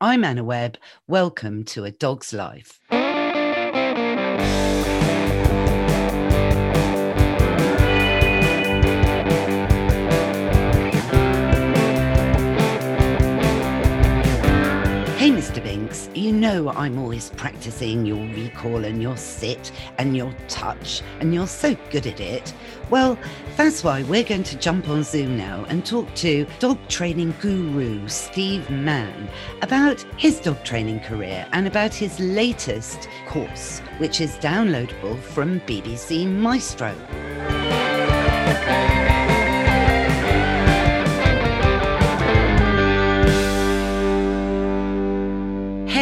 [0.00, 0.76] I'm Anna Webb.
[1.08, 2.80] Welcome to A Dog's Life.
[16.40, 21.76] Know I'm always practicing your recall and your sit and your touch, and you're so
[21.90, 22.54] good at it.
[22.90, 23.18] Well,
[23.56, 28.06] that's why we're going to jump on Zoom now and talk to dog training guru
[28.08, 29.28] Steve Mann
[29.62, 36.26] about his dog training career and about his latest course, which is downloadable from BBC
[36.26, 36.94] Maestro.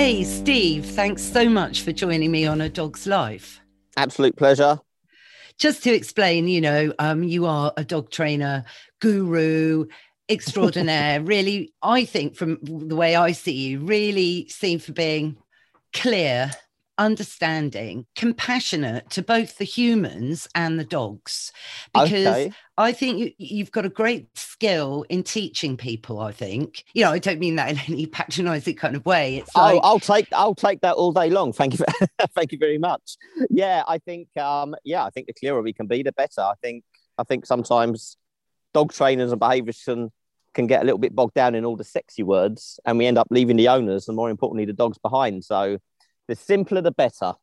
[0.04, 3.62] Hey, Steve, thanks so much for joining me on A Dog's Life.
[3.96, 4.78] Absolute pleasure.
[5.56, 8.66] Just to explain, you know, um, you are a dog trainer,
[9.00, 9.86] guru,
[10.28, 11.20] extraordinaire.
[11.24, 15.38] really, I think from the way I see you, really seem for being
[15.94, 16.50] clear,
[16.98, 21.52] understanding, compassionate to both the humans and the dogs.
[21.92, 22.52] Because Okay.
[22.76, 26.20] I think you, you've got a great skill in teaching people.
[26.20, 29.36] I think, you know, I don't mean that in any patronizing kind of way.
[29.36, 31.52] It's like, I'll, I'll take I'll take that all day long.
[31.52, 33.16] Thank you, for, thank you very much.
[33.50, 36.40] Yeah, I think um, yeah, I think the clearer we can be, the better.
[36.40, 36.84] I think
[37.18, 38.16] I think sometimes
[38.72, 40.10] dog trainers and behaviourists can
[40.52, 43.18] can get a little bit bogged down in all the sexy words, and we end
[43.18, 45.44] up leaving the owners and more importantly the dogs behind.
[45.44, 45.78] So
[46.28, 47.34] the simpler, the better.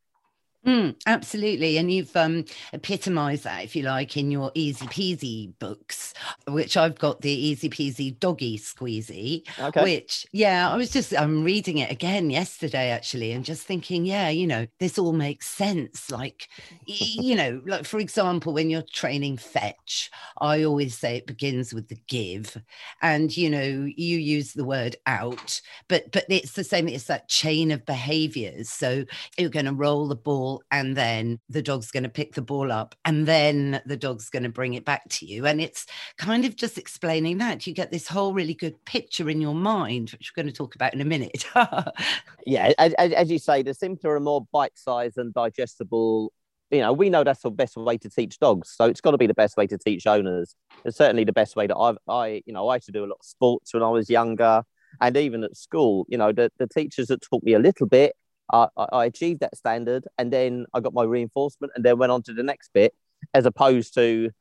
[0.66, 1.78] Mm, absolutely.
[1.80, 6.14] And you've um, epitomized that, if you like, in your Easy Peasy books,
[6.48, 9.86] which I've got the Easy Peasy Doggy Squeezy, Okay.
[9.86, 14.30] which, yeah, I was just, I'm reading it again yesterday, actually, and just thinking, yeah,
[14.30, 16.12] you know, this all makes sense.
[16.12, 16.48] Like,
[16.86, 21.88] you know, like, for example, when you're training fetch, I always say it begins with
[21.88, 22.56] the give.
[23.02, 27.30] And, you know, you use the word out, but, but it's the same, it's that
[27.30, 28.70] chain of behaviors.
[28.70, 29.06] So,
[29.38, 32.72] you're going to roll the ball and then the dog's going to pick the ball
[32.72, 35.86] up and then the dog's going to bring it back to you and it's
[36.18, 40.12] kind of just explaining that you get this whole really good picture in your mind
[40.12, 41.46] which we're going to talk about in a minute
[42.46, 46.34] yeah, as, as, you say, the simpler and more bite-sized and digestible.
[46.70, 49.18] You know, we know that's the best way to teach dogs, so it's got to
[49.18, 50.56] be the best way to teach owners.
[50.86, 53.08] It's certainly the best way that I've, I, you know, I used to do a
[53.08, 54.64] lot of sports when I was younger,
[55.02, 56.06] and even at school.
[56.08, 58.16] You know, the, the teachers that taught me a little bit,
[58.52, 62.22] I, I achieved that standard, and then I got my reinforcement, and then went on
[62.24, 62.94] to the next bit,
[63.34, 64.32] as opposed to,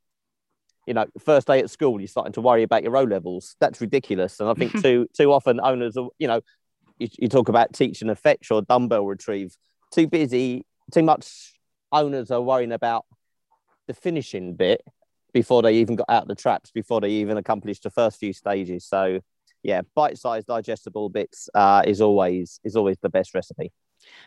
[0.87, 3.57] you know, first day at school, you're starting to worry about your O levels.
[3.61, 6.41] That's ridiculous, and I think too too often owners, are, you know,
[6.99, 9.57] you, you talk about teaching a fetch or dumbbell retrieve.
[9.93, 11.55] Too busy, too much
[11.93, 13.07] owners are worrying about
[13.87, 14.83] the finishing bit
[15.33, 18.85] before they even got out the traps, before they even accomplished the first few stages.
[18.85, 19.21] So,
[19.63, 23.73] yeah, bite-sized, digestible bits uh, is always is always the best recipe.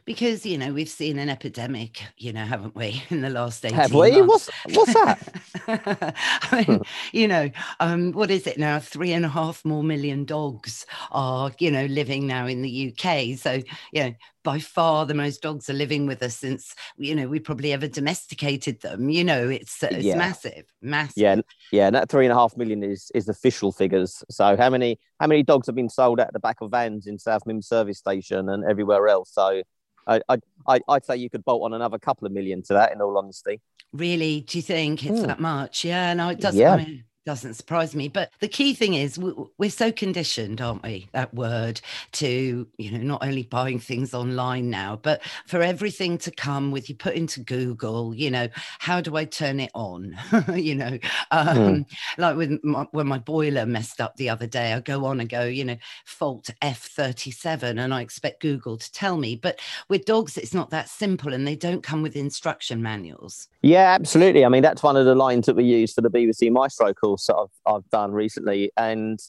[0.06, 3.80] Because you know we've seen an epidemic you know haven't we in the last 18
[3.82, 4.22] Have we?
[4.22, 5.20] months What's what's that?
[5.68, 7.50] I mean, you know,
[7.80, 8.80] um, what is it now?
[8.80, 13.36] Three and a half more million dogs are, you know, living now in the UK.
[13.36, 13.62] So,
[13.92, 17.40] you know, by far the most dogs are living with us since, you know, we
[17.40, 19.10] probably ever domesticated them.
[19.10, 20.18] You know, it's uh, it's Yeah.
[20.18, 21.14] massive, massive.
[21.18, 21.36] yeah,
[21.72, 24.24] yeah, and that three and a half million is is official figures.
[24.30, 27.18] So how many how many dogs have been sold out the back of vans in
[27.18, 29.32] South Mimms service station and everywhere else?
[29.34, 29.64] So
[30.08, 30.20] I
[30.68, 32.92] I I'd say you could bolt on another couple of million to that.
[32.94, 33.62] In all honesty,
[33.94, 34.42] Really?
[34.42, 35.28] Do you think it's Hmm.
[35.28, 35.86] that much?
[35.86, 36.60] Yeah, no, it doesn't.
[36.60, 36.74] Yeah.
[36.74, 38.08] I mean, doesn't surprise me.
[38.08, 39.20] But the key thing is
[39.58, 41.08] we're so conditioned, aren't we?
[41.14, 41.82] That word
[42.14, 46.90] to you know not only buying things online now, but for everything to come with
[46.90, 48.14] you put into Google.
[48.14, 48.48] You know,
[48.80, 50.18] how do I turn it on?
[50.54, 50.98] you know,
[51.32, 51.86] um,
[52.18, 55.30] like with my, when my boiler messed up the other day, I go on and
[55.30, 59.36] go, you know, fault F37, and I expect Google to tell me.
[59.36, 59.60] But
[59.90, 63.48] with dogs, it's not that simple, and they don't come with instruction manuals.
[63.62, 64.46] Yeah, absolutely.
[64.46, 67.28] I mean, that's one of the lines that we use for the BBC Maestro course
[67.28, 68.72] that I've, I've done recently.
[68.76, 69.20] And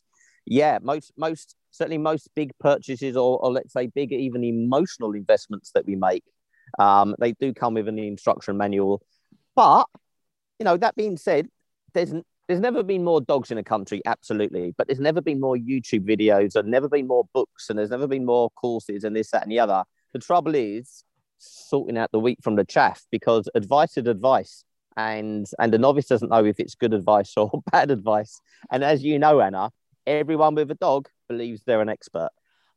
[0.47, 5.71] yeah, most, most, certainly most big purchases or, or let's say big, even emotional investments
[5.75, 6.25] that we make,
[6.79, 9.03] um, they do come with an instruction manual.
[9.55, 9.87] But,
[10.59, 11.49] you know, that being said,
[11.93, 12.13] there's,
[12.49, 14.75] there's never been more dogs in a country, absolutely.
[14.77, 18.07] But there's never been more YouTube videos, there's never been more books, and there's never
[18.07, 19.85] been more courses and this, that, and the other.
[20.13, 21.05] The trouble is,
[21.39, 24.65] sorting out the wheat from the chaff because advice is advice
[24.97, 28.41] and and the novice doesn't know if it's good advice or bad advice.
[28.71, 29.71] And as you know anna
[30.07, 32.31] everyone with a dog believes they're an expert.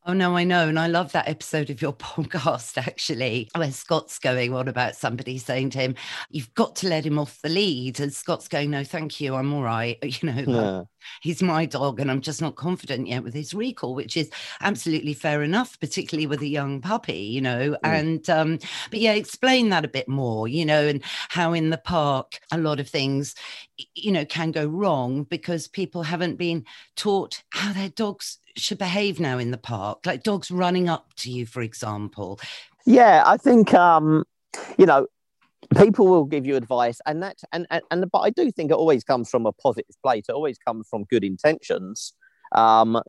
[0.05, 4.19] Oh no, I know, and I love that episode of your podcast actually, where Scott's
[4.19, 5.95] going on about somebody saying to him,
[6.29, 9.53] "You've got to let him off the lead," and Scott's going, "No, thank you, I'm
[9.53, 10.83] all right." You know, Yeah.
[11.21, 14.29] He's my dog and I'm just not confident yet with his recall, which is
[14.61, 17.71] absolutely fair enough, particularly with a young puppy, you know.
[17.71, 17.77] Mm.
[17.83, 18.59] And um,
[18.89, 22.57] but yeah, explain that a bit more, you know, and how in the park a
[22.57, 23.35] lot of things,
[23.95, 26.65] you know, can go wrong because people haven't been
[26.95, 31.31] taught how their dogs should behave now in the park, like dogs running up to
[31.31, 32.39] you, for example.
[32.85, 34.25] Yeah, I think um,
[34.77, 35.07] you know,
[35.77, 38.75] people will give you advice and that and, and and but i do think it
[38.75, 40.25] always comes from a positive place.
[40.29, 42.13] It always comes from good intentions.
[42.53, 43.01] Um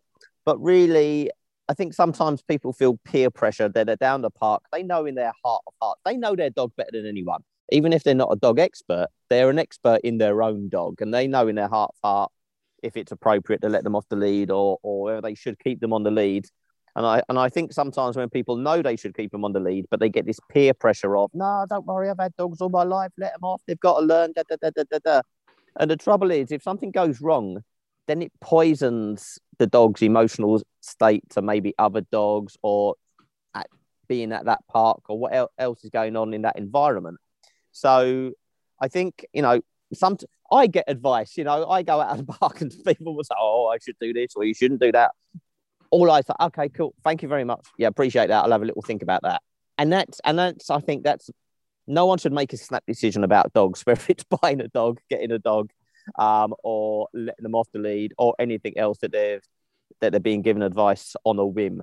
[0.44, 1.30] but really
[1.68, 3.68] i think sometimes people feel peer pressure.
[3.68, 4.62] They're, they're down the park.
[4.72, 7.42] They know in their heart of heart they know their dog better than anyone.
[7.70, 11.12] Even if they're not a dog expert they're an expert in their own dog and
[11.12, 12.32] they know in their heart of heart
[12.82, 15.92] if it's appropriate to let them off the lead or or they should keep them
[15.92, 16.46] on the lead
[16.98, 19.60] and I and I think sometimes when people know they should keep them on the
[19.60, 22.70] lead, but they get this peer pressure of, no, don't worry, I've had dogs all
[22.70, 24.32] my life, let them off, they've got to learn.
[24.34, 25.22] Da, da, da, da, da, da.
[25.78, 27.62] And the trouble is, if something goes wrong,
[28.08, 32.96] then it poisons the dog's emotional state to maybe other dogs or
[33.54, 33.68] at
[34.08, 37.18] being at that park or what else is going on in that environment.
[37.70, 38.32] So
[38.80, 39.60] I think, you know,
[39.94, 40.16] some
[40.50, 43.36] I get advice, you know, I go out of the park and people will say,
[43.38, 45.12] Oh, I should do this or you shouldn't do that
[45.90, 47.66] all I thought, okay, cool, thank you very much.
[47.78, 48.44] Yeah, appreciate that.
[48.44, 49.42] I'll have a little think about that.
[49.76, 51.30] And that's and that's I think that's
[51.86, 55.32] no one should make a snap decision about dogs, whether it's buying a dog, getting
[55.32, 55.70] a dog,
[56.18, 59.42] um, or letting them off the lead, or anything else that they've
[60.00, 61.82] that they're being given advice on a whim.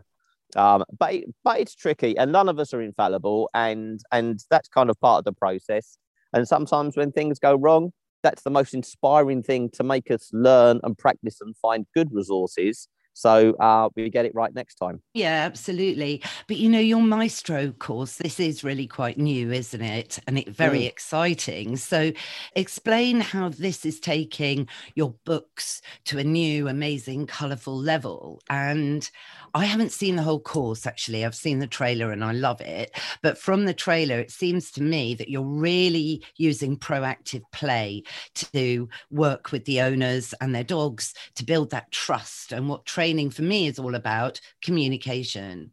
[0.56, 4.90] Um, but but it's tricky, and none of us are infallible, and and that's kind
[4.90, 5.98] of part of the process.
[6.34, 10.82] And sometimes when things go wrong, that's the most inspiring thing to make us learn
[10.84, 15.02] and practice and find good resources so uh, we get it right next time.
[15.14, 16.22] Yeah, absolutely.
[16.48, 20.20] But you know, your maestro course, this is really quite new, isn't it?
[20.28, 20.88] And it very mm.
[20.88, 21.78] exciting.
[21.78, 22.12] So
[22.58, 28.42] explain how this is taking your books to a new, amazing, colourful level.
[28.50, 29.10] And
[29.54, 31.24] I haven't seen the whole course actually.
[31.24, 33.00] I've seen the trailer and I love it.
[33.22, 38.04] But from the trailer, it seems to me that you're really using proactive play
[38.52, 42.52] to work with the owners and their dogs to build that trust.
[42.52, 45.72] And what training for me is all about communication.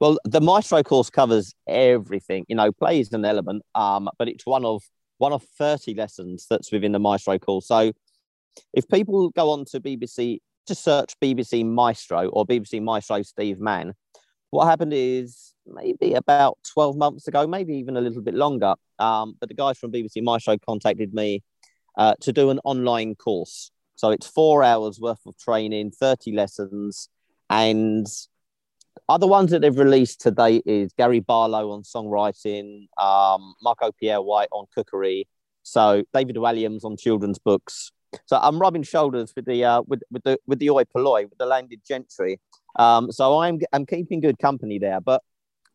[0.00, 2.44] Well, the Maestro course covers everything.
[2.48, 4.82] You know, play is an element, um, but it's one of
[5.18, 7.68] one of 30 lessons that's within the Maestro course.
[7.68, 7.92] So
[8.72, 13.94] if people go on to BBC to search BBC Maestro or BBC Maestro Steve Mann,
[14.50, 19.34] what happened is maybe about 12 months ago, maybe even a little bit longer, um,
[19.40, 21.42] but the guys from BBC Maestro contacted me
[21.96, 23.70] uh, to do an online course.
[23.96, 27.08] So it's four hours worth of training, 30 lessons,
[27.50, 28.06] and
[29.08, 34.48] other ones that they've released today is Gary Barlow on songwriting, um, Marco Pierre White
[34.52, 35.28] on cookery,
[35.62, 37.92] so David Walliams on children's books,
[38.26, 41.38] so I'm rubbing shoulders with the uh, with with the with the oi polloi with
[41.38, 42.40] the landed gentry.
[42.78, 45.00] Um, so I'm I'm keeping good company there.
[45.00, 45.22] But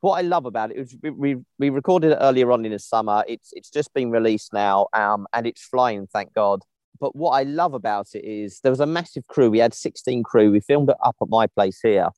[0.02, 2.80] what I love about it is we, we, we recorded it earlier on in the
[2.80, 3.24] summer.
[3.28, 6.62] It's it's just been released now, um, and it's flying, thank God.
[7.00, 9.50] But what I love about it is there was a massive crew.
[9.50, 10.52] We had 16 crew.
[10.52, 12.10] We filmed it up at my place here,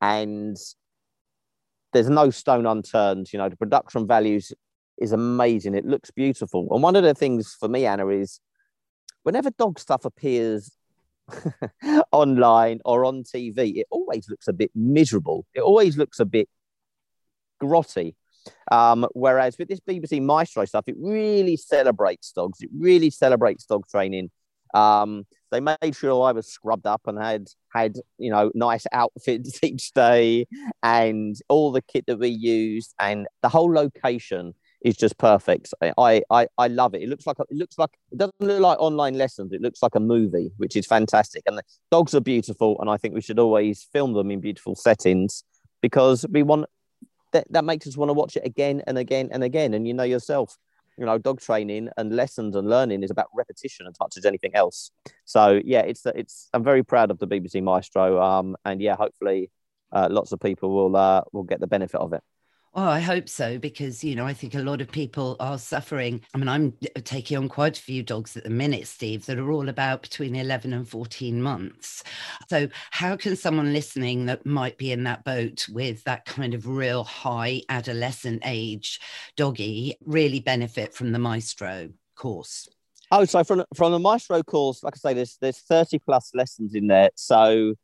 [0.00, 0.56] and
[1.92, 3.32] there's no stone unturned.
[3.32, 4.52] You know, the production values
[4.98, 5.74] is amazing.
[5.74, 6.68] It looks beautiful.
[6.70, 8.40] And one of the things for me, Anna, is
[9.22, 10.70] whenever dog stuff appears
[12.12, 15.46] online or on TV, it always looks a bit miserable.
[15.54, 16.48] It always looks a bit
[17.62, 18.14] grotty.
[18.70, 22.60] Um, whereas with this BBC Maestro stuff, it really celebrates dogs.
[22.60, 24.30] It really celebrates dog training.
[24.74, 29.58] Um, they made sure I was scrubbed up and had had you know nice outfits
[29.62, 30.46] each day,
[30.82, 35.72] and all the kit that we used, and the whole location is just perfect.
[35.96, 37.02] I, I I love it.
[37.02, 39.52] It looks like it looks like it doesn't look like online lessons.
[39.52, 41.42] It looks like a movie, which is fantastic.
[41.46, 44.74] And the dogs are beautiful, and I think we should always film them in beautiful
[44.74, 45.44] settings
[45.80, 46.66] because we want
[47.32, 49.74] that that makes us want to watch it again and again and again.
[49.74, 50.56] And you know yourself,
[50.96, 54.54] you know, dog training and lessons and learning is about repetition as much as anything
[54.54, 54.90] else.
[55.24, 58.20] So yeah, it's it's I'm very proud of the BBC Maestro.
[58.20, 59.50] Um, and yeah, hopefully,
[59.92, 62.22] uh, lots of people will uh, will get the benefit of it.
[62.80, 66.20] Oh, I hope so, because, you know, I think a lot of people are suffering.
[66.32, 69.50] I mean, I'm taking on quite a few dogs at the minute, Steve, that are
[69.50, 72.04] all about between 11 and 14 months.
[72.48, 76.68] So, how can someone listening that might be in that boat with that kind of
[76.68, 79.00] real high adolescent age
[79.36, 82.68] doggy really benefit from the Maestro course?
[83.10, 86.76] Oh, so from from the Maestro course, like I say, there's there's 30 plus lessons
[86.76, 87.10] in there.
[87.16, 87.74] So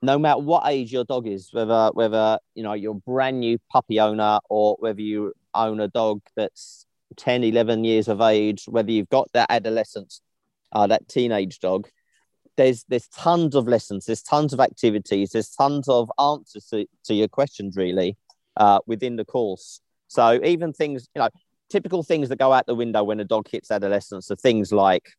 [0.00, 3.58] no matter what age your dog is, whether whether you know you're a brand new
[3.70, 6.86] puppy owner or whether you own a dog that's
[7.16, 10.20] 10, 11 years of age, whether you've got that adolescence,
[10.72, 11.88] uh, that teenage dog,
[12.56, 17.14] there's there's tons of lessons, there's tons of activities, there's tons of answers to, to
[17.14, 18.16] your questions really
[18.56, 19.80] uh, within the course.
[20.08, 21.28] So even things, you know,
[21.70, 25.10] typical things that go out the window when a dog hits adolescence are things like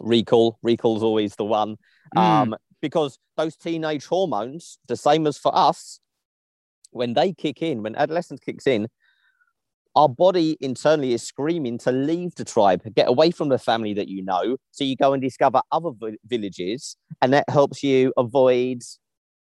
[0.00, 0.58] recall.
[0.62, 1.76] Recall is always the one.
[2.16, 2.20] Mm.
[2.20, 6.00] Um, because those teenage hormones, the same as for us,
[6.90, 8.88] when they kick in, when adolescence kicks in,
[9.96, 14.08] our body internally is screaming to leave the tribe, get away from the family that
[14.08, 14.58] you know.
[14.72, 15.92] So you go and discover other
[16.26, 18.82] villages, and that helps you avoid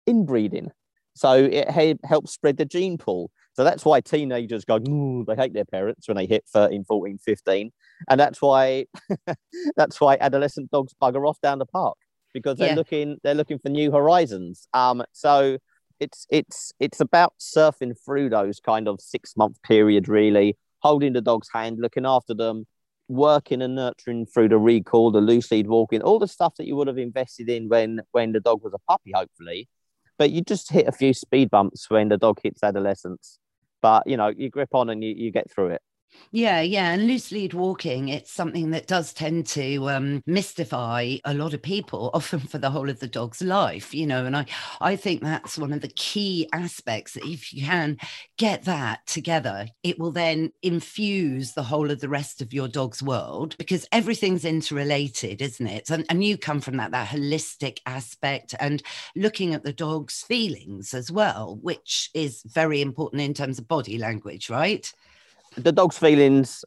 [0.04, 0.73] inbreeding.
[1.14, 1.71] So it
[2.04, 3.30] helps spread the gene pool.
[3.52, 7.71] So that's why teenagers go, they hate their parents when they hit 13, 14, 15.
[8.09, 8.87] And that's why
[9.76, 11.99] that's why adolescent dogs bugger off down the park
[12.32, 12.75] because they're yeah.
[12.75, 14.68] looking they're looking for new horizons.
[14.73, 15.58] Um, so
[16.00, 21.20] it's it's it's about surfing through those kind of six month period, really, holding the
[21.20, 22.66] dog's hand, looking after them,
[23.08, 26.76] working and nurturing through the recall, the loose lead walking, all the stuff that you
[26.76, 29.68] would have invested in when when the dog was a puppy, hopefully.
[30.18, 33.38] But you just hit a few speed bumps when the dog hits adolescence
[33.80, 35.82] but you know you grip on and you, you get through it
[36.30, 36.90] yeah, yeah.
[36.90, 41.62] And loose lead walking, it's something that does tend to um, mystify a lot of
[41.62, 44.26] people, often for the whole of the dog's life, you know.
[44.26, 44.46] And I,
[44.80, 47.96] I think that's one of the key aspects that if you can
[48.36, 53.02] get that together, it will then infuse the whole of the rest of your dog's
[53.02, 55.88] world because everything's interrelated, isn't it?
[55.90, 58.82] And, and you come from that, that holistic aspect and
[59.16, 63.96] looking at the dog's feelings as well, which is very important in terms of body
[63.96, 64.92] language, right?
[65.57, 66.64] The dog's feelings,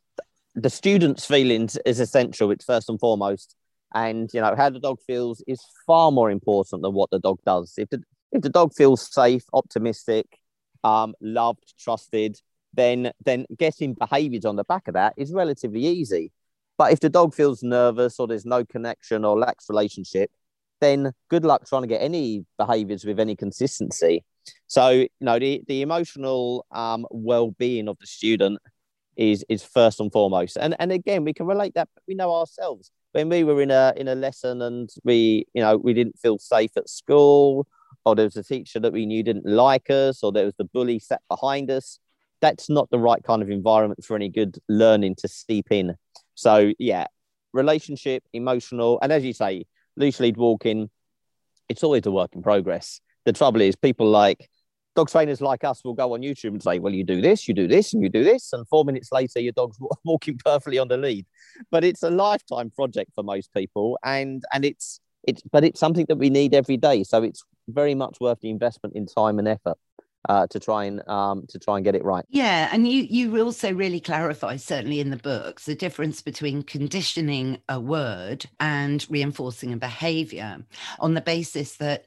[0.56, 2.52] the student's feelings is essential.
[2.52, 3.56] It's first and foremost,
[3.94, 7.40] and you know how the dog feels is far more important than what the dog
[7.46, 7.74] does.
[7.78, 10.26] If the if the dog feels safe, optimistic,
[10.84, 12.38] um, loved, trusted,
[12.74, 16.32] then then getting behaviours on the back of that is relatively easy.
[16.78, 20.32] But if the dog feels nervous or there's no connection or lacks relationship,
[20.80, 24.24] then good luck trying to get any behaviours with any consistency.
[24.68, 28.60] So you know the the emotional um, well being of the student
[29.22, 30.58] is is first and foremost.
[30.58, 31.88] And and again, we can relate that.
[32.08, 35.78] We know ourselves when we were in a in a lesson and we you know
[35.78, 37.68] we didn't feel safe at school,
[38.06, 40.66] or there was a teacher that we knew didn't like us, or there was the
[40.66, 42.00] bully sat behind us.
[42.42, 45.96] That's not the right kind of environment for any good learning to steep in.
[46.34, 47.06] So yeah,
[47.54, 50.90] relationship, emotional, and as you say, loose lead walking.
[51.70, 53.00] It's always a work in progress.
[53.26, 54.50] The trouble is, people like
[54.96, 57.54] dog trainers like us will go on YouTube and say, well, you do this, you
[57.54, 58.52] do this, and you do this.
[58.54, 61.26] And four minutes later, your dog's walking perfectly on the lead.
[61.70, 63.98] But it's a lifetime project for most people.
[64.04, 67.04] And, and it's, it's, but it's something that we need every day.
[67.04, 69.78] So it's very much worth the investment in time and effort.
[70.30, 72.24] Uh, to try and um, to try and get it right.
[72.30, 77.58] Yeah, and you you also really clarify certainly in the books the difference between conditioning
[77.68, 80.64] a word and reinforcing a behaviour
[81.00, 82.06] on the basis that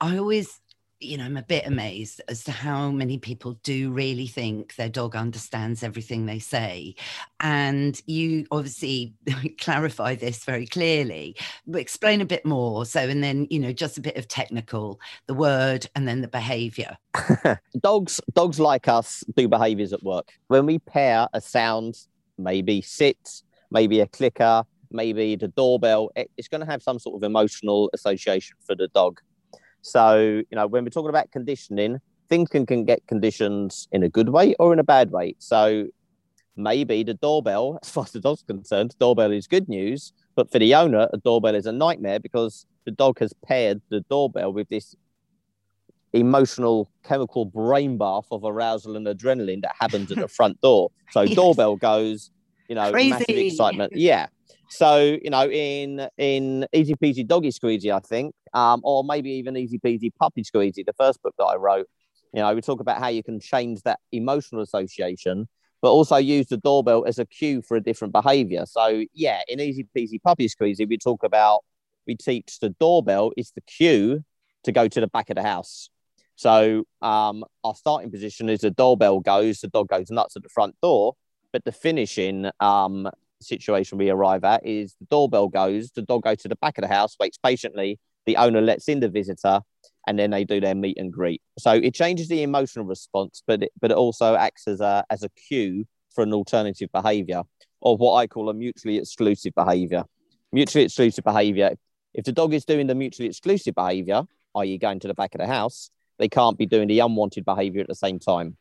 [0.00, 0.60] I always
[1.00, 4.88] you know, I'm a bit amazed as to how many people do really think their
[4.88, 6.94] dog understands everything they say.
[7.40, 9.14] And you obviously
[9.58, 11.36] clarify this very clearly,
[11.66, 12.86] but explain a bit more.
[12.86, 16.28] So, and then, you know, just a bit of technical, the word and then the
[16.28, 16.96] behavior.
[17.80, 20.32] dogs, dogs like us do behaviors at work.
[20.48, 21.98] When we pair a sound,
[22.38, 27.22] maybe sit, maybe a clicker, maybe the doorbell, it's going to have some sort of
[27.22, 29.20] emotional association for the dog.
[29.86, 34.08] So, you know, when we're talking about conditioning, things can, can get conditioned in a
[34.08, 35.36] good way or in a bad way.
[35.38, 35.86] So
[36.56, 40.12] maybe the doorbell, as far as the dog's concerned, the doorbell is good news.
[40.34, 44.00] But for the owner, a doorbell is a nightmare because the dog has paired the
[44.10, 44.96] doorbell with this
[46.12, 50.90] emotional chemical brain bath of arousal and adrenaline that happens at the front door.
[51.12, 51.36] So yes.
[51.36, 52.30] doorbell goes,
[52.68, 53.10] you know, Crazy.
[53.10, 53.92] massive excitement.
[53.94, 54.26] Yeah.
[54.68, 59.56] So you know, in in Easy Peasy Doggy Squeezy, I think, um, or maybe even
[59.56, 61.88] Easy Peasy Puppy Squeezy, the first book that I wrote.
[62.32, 65.48] You know, we talk about how you can change that emotional association,
[65.80, 68.64] but also use the doorbell as a cue for a different behavior.
[68.66, 71.64] So yeah, in Easy Peasy Puppy Squeezy, we talk about
[72.06, 74.24] we teach the doorbell is the cue
[74.64, 75.90] to go to the back of the house.
[76.36, 80.48] So um, our starting position is the doorbell goes, the dog goes nuts at the
[80.48, 81.14] front door,
[81.52, 83.08] but the finishing um,
[83.46, 86.82] situation we arrive at is the doorbell goes, the dog goes to the back of
[86.82, 89.60] the house, waits patiently, the owner lets in the visitor,
[90.06, 91.42] and then they do their meet and greet.
[91.58, 95.22] So it changes the emotional response, but it, but it also acts as a as
[95.22, 97.42] a cue for an alternative behavior
[97.80, 100.04] or what I call a mutually exclusive behavior.
[100.52, 101.72] Mutually exclusive behavior.
[102.14, 104.22] If the dog is doing the mutually exclusive behavior,
[104.56, 107.82] i.e., going to the back of the house, they can't be doing the unwanted behavior
[107.82, 108.56] at the same time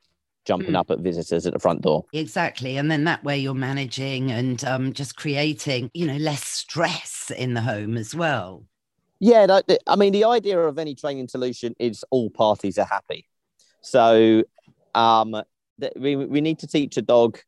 [0.46, 0.80] jumping mm.
[0.80, 2.06] up at visitors at the front door.
[2.14, 2.78] Exactly.
[2.78, 7.54] And then that way you're managing and um, just creating, you know, less stress in
[7.54, 8.66] the home as well.
[9.20, 13.28] Yeah, I mean, the idea of any training solution is all parties are happy.
[13.82, 14.44] So
[14.94, 15.36] um,
[15.96, 17.40] we, we need to teach a dog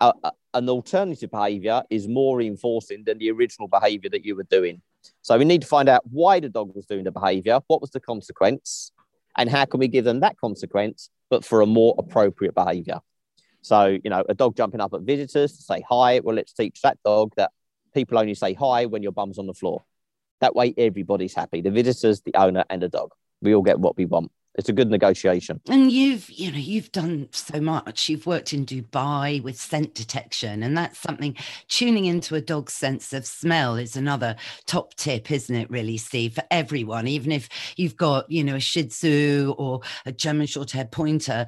[0.00, 0.12] uh,
[0.54, 4.80] an alternative behavior is more reinforcing than the original behavior that you were doing.
[5.22, 7.90] So we need to find out why the dog was doing the behavior, what was
[7.90, 8.92] the consequence,
[9.36, 13.00] and how can we give them that consequence, but for a more appropriate behavior.
[13.60, 16.80] So, you know, a dog jumping up at visitors to say hi, well, let's teach
[16.82, 17.50] that dog that
[17.92, 19.82] people only say hi when your bum's on the floor.
[20.40, 23.10] That way, everybody's happy the visitors, the owner, and the dog.
[23.42, 25.60] We all get what we want it's a good negotiation.
[25.68, 28.08] And you've, you know, you've done so much.
[28.08, 31.36] You've worked in Dubai with scent detection, and that's something
[31.68, 36.34] tuning into a dog's sense of smell is another top tip, isn't it, really, Steve,
[36.34, 40.70] for everyone, even if you've got, you know, a Shih Tzu or a German short
[40.70, 41.46] haired pointer,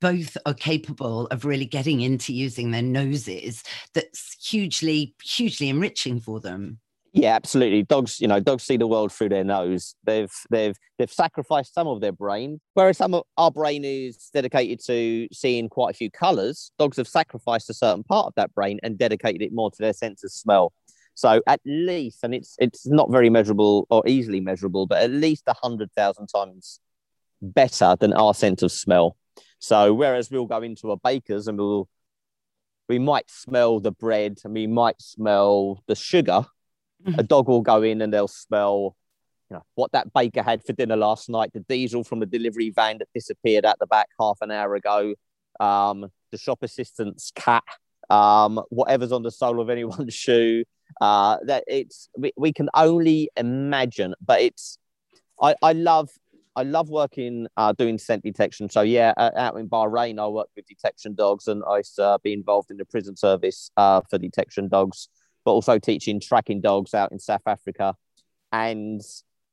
[0.00, 3.62] both are capable of really getting into using their noses.
[3.92, 6.78] That's hugely, hugely enriching for them.
[7.16, 7.82] Yeah, absolutely.
[7.82, 9.94] Dogs, you know, dogs see the world through their nose.
[10.04, 14.80] They've they've they've sacrificed some of their brain, whereas some of our brain is dedicated
[14.84, 16.72] to seeing quite a few colours.
[16.78, 19.94] Dogs have sacrificed a certain part of that brain and dedicated it more to their
[19.94, 20.74] sense of smell.
[21.14, 25.48] So at least, and it's it's not very measurable or easily measurable, but at least
[25.48, 26.80] hundred thousand times
[27.40, 29.16] better than our sense of smell.
[29.58, 31.88] So whereas we'll go into a baker's and we'll
[32.90, 36.44] we might smell the bread and we might smell the sugar
[37.18, 38.96] a dog will go in and they'll smell
[39.50, 41.52] you know what that baker had for dinner last night.
[41.52, 45.14] The diesel from the delivery van that disappeared at the back half an hour ago.
[45.60, 47.62] Um, the shop assistant's cat
[48.10, 50.64] um, whatever's on the sole of anyone's shoe.
[51.00, 54.78] Uh, that it's we, we can only imagine but it's
[55.42, 56.08] i i love
[56.58, 58.70] I love working uh, doing scent detection.
[58.70, 62.18] So yeah, uh, out in Bahrain, I work with detection dogs, and I used to
[62.24, 65.10] be involved in the prison service uh, for detection dogs
[65.46, 67.94] but also teaching tracking dogs out in South Africa.
[68.52, 69.00] And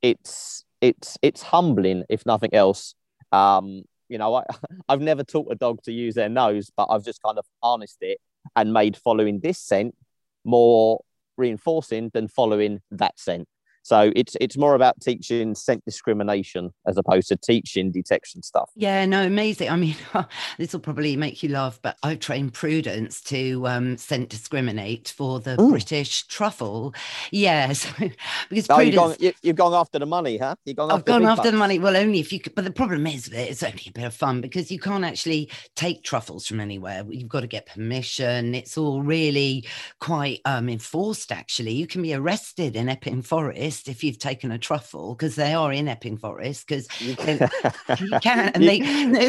[0.01, 2.95] it's it's it's humbling, if nothing else.
[3.31, 4.43] Um, you know, I,
[4.89, 8.00] I've never taught a dog to use their nose, but I've just kind of harnessed
[8.01, 8.19] it
[8.57, 9.96] and made following this scent
[10.44, 11.00] more
[11.37, 13.48] reinforcing than following that scent.
[13.83, 18.72] So it's it's more about teaching scent discrimination as opposed to teaching detection stuff.
[18.75, 19.69] Yeah, no, amazing.
[19.69, 19.96] I mean,
[20.57, 25.41] this will probably make you laugh, but I've trained Prudence to um, scent discriminate for
[25.41, 25.72] the Ooh.
[25.72, 26.96] British truffle.
[27.29, 28.09] Yes, yeah, so,
[28.50, 30.55] because oh, Prudence, you've, gone, you, have gone after the money, huh?
[30.63, 30.89] You've gone.
[30.89, 31.77] I've after gone after the money.
[31.77, 32.39] Well, only if you.
[32.39, 35.03] Could, but the problem is that it's only a bit of fun because you can't
[35.03, 37.03] actually take truffles from anywhere.
[37.09, 38.55] You've got to get permission.
[38.55, 39.67] It's all really
[40.00, 41.33] quite um, enforced.
[41.33, 45.53] Actually, you can be arrested in Epping Forest if you've taken a truffle because they
[45.53, 47.16] are in Epping Forest because you
[48.22, 48.79] can and they,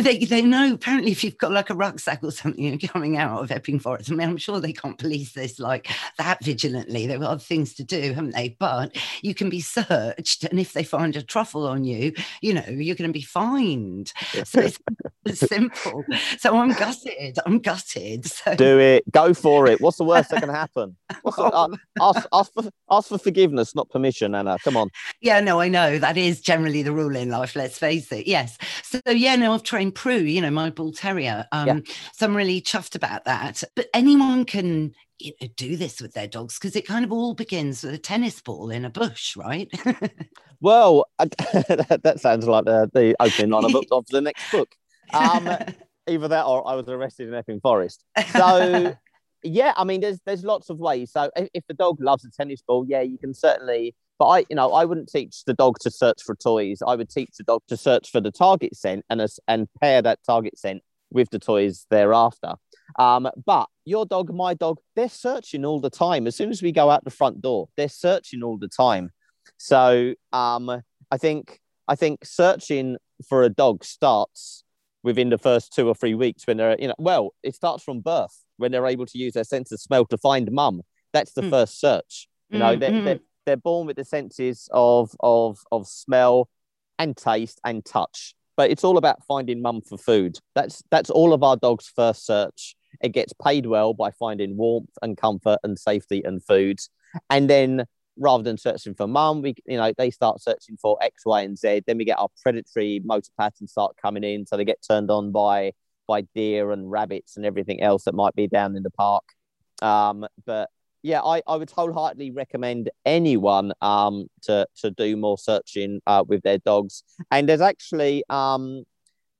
[0.00, 3.50] they they know apparently if you've got like a rucksack or something coming out of
[3.50, 4.10] Epping Forest.
[4.10, 7.06] I mean, I'm sure they can't police this like that vigilantly.
[7.06, 8.56] They've got other things to do, haven't they?
[8.58, 12.64] But you can be searched, and if they find a truffle on you, you know
[12.68, 14.12] you're going to be fined.
[14.44, 14.60] So
[15.24, 16.04] it's, simple.
[16.38, 17.38] So I'm gutted.
[17.46, 18.26] I'm gutted.
[18.26, 18.54] So.
[18.54, 19.10] Do it.
[19.10, 19.80] Go for it.
[19.80, 20.96] What's the worst that can happen?
[21.22, 21.68] What's the, uh,
[22.00, 24.58] ask, ask for ask for forgiveness, not permission, Anna.
[24.62, 24.90] Come on.
[25.20, 27.56] Yeah, no, I know that is generally the rule in life.
[27.56, 28.26] Let's face it.
[28.26, 28.58] Yes.
[28.82, 30.16] So yeah, no, I've trained Prue.
[30.16, 31.46] You know, my bull terrier.
[31.52, 31.78] Um, yeah.
[32.12, 33.62] So I'm really chuffed about that.
[33.74, 37.34] But anyone can you know, do this with their dogs because it kind of all
[37.34, 39.70] begins with a tennis ball in a bush, right?
[40.60, 44.74] well, that sounds like the, the opening line of, of the next book.
[45.12, 45.48] Um,
[46.06, 48.04] either that or I was arrested in Epping Forest.
[48.32, 48.96] So
[49.42, 51.12] yeah, I mean, there's there's lots of ways.
[51.12, 53.94] So if, if the dog loves a tennis ball, yeah, you can certainly.
[54.18, 56.82] But I, you know, I wouldn't teach the dog to search for toys.
[56.86, 60.20] I would teach the dog to search for the target scent and and pair that
[60.24, 62.54] target scent with the toys thereafter.
[62.98, 66.26] Um, but your dog, my dog, they're searching all the time.
[66.26, 69.10] As soon as we go out the front door, they're searching all the time.
[69.56, 72.96] So um, I think I think searching
[73.28, 74.64] for a dog starts
[75.02, 78.00] within the first two or three weeks when they're, you know, well, it starts from
[78.00, 80.80] birth when they're able to use their sense of smell to find mum.
[81.12, 81.50] That's the mm.
[81.50, 82.28] first search.
[82.48, 83.04] You know, mm, they're, mm.
[83.04, 86.48] they're, they're born with the senses of, of, of smell
[86.98, 88.34] and taste and touch.
[88.56, 90.38] But it's all about finding mum for food.
[90.54, 92.76] That's that's all of our dogs' first search.
[93.02, 96.78] It gets paid well by finding warmth and comfort and safety and food.
[97.28, 97.84] And then
[98.16, 101.58] rather than searching for mum, we you know they start searching for X, Y, and
[101.58, 101.82] Z.
[101.86, 105.32] Then we get our predatory motor patterns start coming in, so they get turned on
[105.32, 105.72] by
[106.06, 109.24] by deer and rabbits and everything else that might be down in the park.
[109.82, 110.70] Um, but
[111.04, 116.42] yeah, I, I would wholeheartedly recommend anyone um, to, to do more searching uh, with
[116.42, 117.04] their dogs.
[117.30, 118.84] And there's actually um,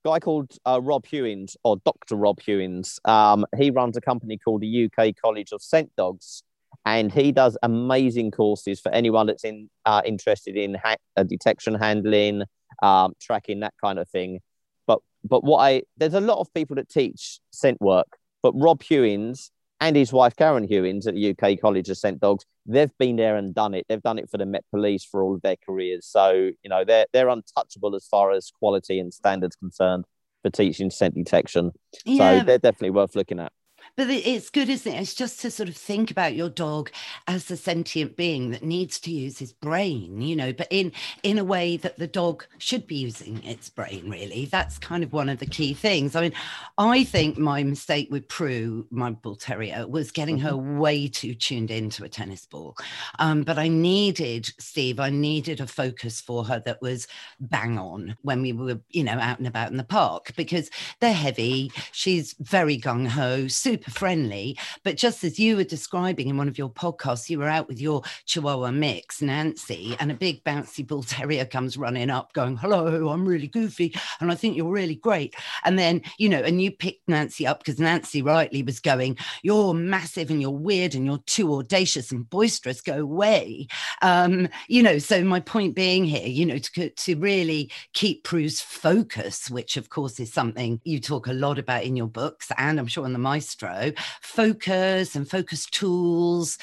[0.05, 2.17] a guy called uh, Rob Hewins or Dr.
[2.17, 3.01] Rob Hewins.
[3.07, 6.43] Um, he runs a company called the UK College of Scent Dogs.
[6.85, 11.75] and he does amazing courses for anyone that's in uh, interested in ha- uh, detection
[11.77, 12.43] handling,
[12.83, 14.41] um, tracking that kind of thing.
[14.87, 18.83] But but what I there's a lot of people that teach scent work, but Rob
[18.83, 19.51] Hewins
[19.85, 23.37] and his wife Karen Hewins at the UK College of Scent Dogs, they've been there
[23.37, 23.85] and done it.
[23.89, 26.07] They've done it for the Met Police for all of their careers.
[26.07, 30.07] So you know they're they're untouchable as far as quality and standards concerned
[30.43, 31.73] for teaching scent detection.
[32.07, 32.41] Yeah.
[32.41, 33.53] So they're definitely worth looking at
[33.97, 35.01] but it's good, isn't it?
[35.01, 36.91] It's just to sort of think about your dog
[37.29, 41.39] as a sentient being that needs to use his brain, you know, but in in
[41.39, 44.11] a way that the dog should be using its brain.
[44.11, 46.17] Really, that's kind of one of the key things.
[46.17, 46.33] I mean,
[46.77, 50.79] I think my mistake with Prue, my bull terrier, was getting her mm-hmm.
[50.79, 52.77] way too tuned into a tennis ball.
[53.19, 54.99] Um, but I needed Steve.
[54.99, 57.07] I needed a focus for her that was
[57.41, 61.13] bang on when we were, you know, out and about in the park because they're
[61.13, 61.71] heavy.
[61.93, 64.59] She's very gung ho, super super friendly.
[64.83, 67.81] But just as you were describing in one of your podcasts, you were out with
[67.81, 73.09] your Chihuahua mix, Nancy, and a big bouncy bull terrier comes running up going, Hello,
[73.09, 73.95] I'm really goofy.
[74.21, 75.35] And I think you're really great.
[75.65, 79.75] And then, you know, and you picked Nancy up because Nancy rightly was going, You're
[79.75, 82.81] massive and you're weird and you're too audacious and boisterous.
[82.81, 83.67] Go away.
[84.03, 88.61] Um, you know, so my point being here, you know, to, to really keep Prue's
[88.61, 92.79] focus, which of course is something you talk a lot about in your books and
[92.79, 93.74] I'm sure in the Maestro
[94.21, 96.59] focus and focus tools.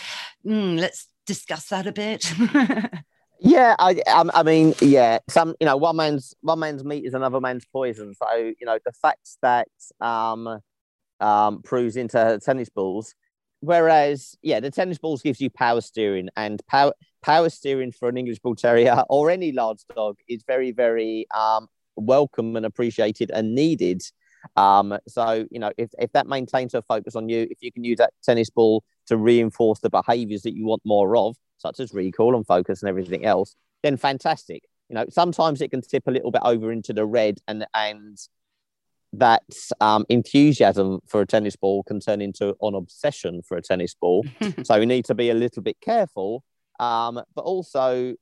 [0.46, 2.32] Mm, let's discuss that a bit.
[3.40, 7.14] yeah, I, um, I mean, yeah, some, you know, one man's one man's meat is
[7.14, 8.14] another man's poison.
[8.14, 9.68] So, you know, the fact that
[10.00, 10.60] um,
[11.20, 13.16] um, Prue's into tennis balls,
[13.60, 18.18] whereas, yeah, the tennis balls gives you power steering, and power power steering for an
[18.18, 23.56] English Bull Terrier or any large dog is very, very um, welcome and appreciated and
[23.56, 24.02] needed.
[24.56, 27.84] Um, so, you know, if, if that maintains a focus on you, if you can
[27.84, 31.94] use that tennis ball to reinforce the behaviors that you want more of, such as
[31.94, 34.64] recall and focus and everything else, then fantastic.
[34.90, 38.18] You know, sometimes it can tip a little bit over into the red and, and
[39.14, 39.44] that
[39.80, 44.26] um, enthusiasm for a tennis ball can turn into an obsession for a tennis ball.
[44.64, 46.44] so we need to be a little bit careful.
[46.80, 48.16] Um, but also,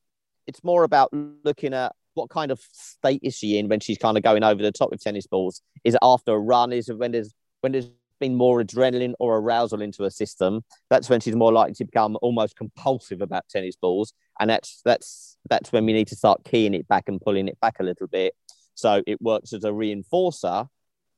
[0.47, 4.17] it's more about looking at what kind of state is she in when she's kind
[4.17, 5.62] of going over the top with tennis balls?
[5.84, 6.73] Is it after a run?
[6.73, 10.62] Is it when there's when there's been more adrenaline or arousal into her system?
[10.89, 15.38] That's when she's more likely to become almost compulsive about tennis balls, and that's that's
[15.49, 18.08] that's when we need to start keying it back and pulling it back a little
[18.08, 18.36] bit,
[18.75, 20.67] so it works as a reinforcer,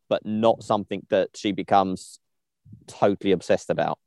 [0.08, 2.20] but not something that she becomes
[2.88, 3.98] totally obsessed about.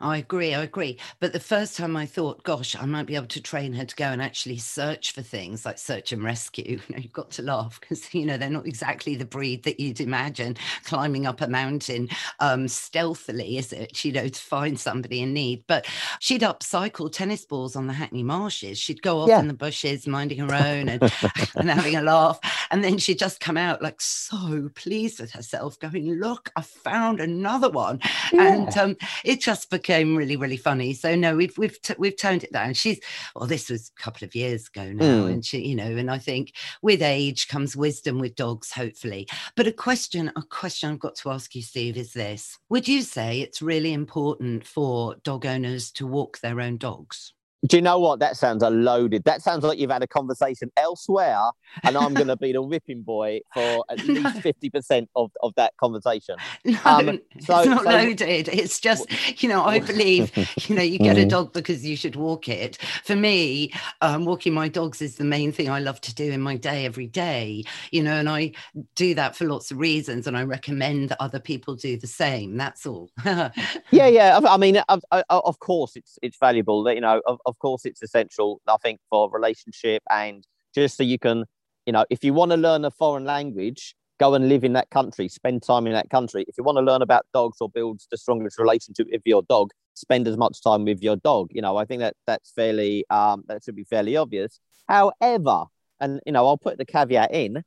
[0.00, 0.54] I agree.
[0.54, 0.98] I agree.
[1.20, 3.96] But the first time I thought, gosh, I might be able to train her to
[3.96, 6.80] go and actually search for things like search and rescue.
[6.86, 9.80] You know, you've got to laugh because, you know, they're not exactly the breed that
[9.80, 14.04] you'd imagine climbing up a mountain um, stealthily, is it?
[14.04, 15.64] You know, to find somebody in need.
[15.66, 15.86] But
[16.20, 18.78] she'd upcycle tennis balls on the Hackney Marshes.
[18.78, 19.40] She'd go off yeah.
[19.40, 21.02] in the bushes, minding her own and,
[21.56, 22.38] and having a laugh.
[22.70, 27.20] And then she'd just come out like so pleased with herself, going, look, I found
[27.20, 28.00] another one.
[28.32, 28.54] Yeah.
[28.54, 30.94] And um, it just became really really funny.
[30.94, 32.74] So no we've we've t- we've toned it down.
[32.74, 33.00] She's
[33.34, 35.32] well this was a couple of years ago now mm.
[35.32, 39.28] and she you know and i think with age comes wisdom with dogs hopefully.
[39.54, 42.58] But a question a question i've got to ask you steve is this.
[42.70, 47.32] Would you say it's really important for dog owners to walk their own dogs
[47.66, 48.20] do you know what?
[48.20, 49.24] That sounds a loaded.
[49.24, 51.40] That sounds like you've had a conversation elsewhere,
[51.82, 55.54] and I'm going to be the whipping boy for at least fifty percent of, of
[55.56, 56.36] that conversation.
[56.64, 57.90] No, um, so, it's not so...
[57.90, 58.48] loaded.
[58.48, 59.06] It's just
[59.42, 60.36] you know I believe
[60.68, 61.28] you know you get a mm.
[61.28, 62.76] dog because you should walk it.
[63.04, 66.40] For me, um, walking my dogs is the main thing I love to do in
[66.40, 67.64] my day every day.
[67.90, 68.52] You know, and I
[68.94, 72.56] do that for lots of reasons, and I recommend that other people do the same.
[72.56, 73.10] That's all.
[73.24, 73.50] yeah,
[73.90, 74.40] yeah.
[74.46, 76.82] I mean, of, of course, it's it's valuable.
[76.84, 81.02] That you know, of, of course, it's essential, I think, for relationship and just so
[81.02, 81.44] you can,
[81.86, 84.90] you know, if you want to learn a foreign language, go and live in that
[84.90, 86.44] country, spend time in that country.
[86.48, 89.70] If you want to learn about dogs or build the strongest relationship with your dog,
[89.94, 91.48] spend as much time with your dog.
[91.52, 94.58] You know, I think that that's fairly, um, that should be fairly obvious.
[94.88, 95.64] However,
[96.00, 97.62] and, you know, I'll put the caveat in,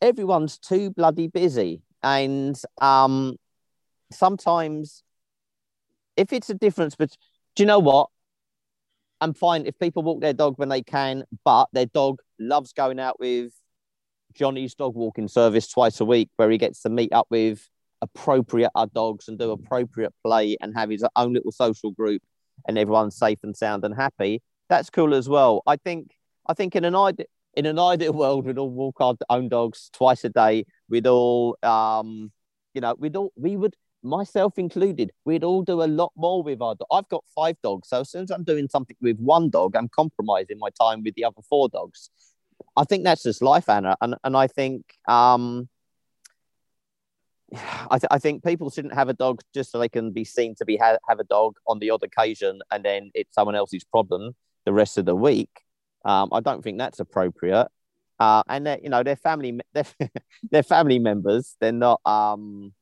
[0.00, 1.82] everyone's too bloody busy.
[2.02, 3.36] And um,
[4.10, 5.02] sometimes
[6.16, 7.16] if it's a difference, but
[7.54, 8.08] do you know what?
[9.20, 13.00] I'm fine if people walk their dog when they can, but their dog loves going
[13.00, 13.52] out with
[14.34, 17.66] Johnny's dog walking service twice a week, where he gets to meet up with
[18.02, 22.22] appropriate our dogs and do appropriate play and have his own little social group,
[22.68, 24.42] and everyone's safe and sound and happy.
[24.68, 25.62] That's cool as well.
[25.66, 26.12] I think.
[26.48, 27.26] I think in an ideal
[27.56, 30.66] in an ideal world, we'd all walk our own dogs twice a day.
[30.88, 32.30] We'd all, um,
[32.74, 33.74] you know, we'd all we would
[34.06, 36.74] myself included, we'd all do a lot more with our.
[36.74, 39.76] Do- I've got five dogs, so as soon as I'm doing something with one dog,
[39.76, 42.10] I'm compromising my time with the other four dogs.
[42.76, 45.68] I think that's just life, Anna, and and I think um,
[47.54, 50.54] I, th- I think people shouldn't have a dog just so they can be seen
[50.56, 53.84] to be ha- have a dog on the odd occasion, and then it's someone else's
[53.84, 55.50] problem the rest of the week.
[56.04, 57.68] Um, I don't think that's appropriate.
[58.18, 59.84] Uh, and they're, you know, they're family, they're,
[60.50, 61.56] they're family members.
[61.60, 62.72] They're not, um,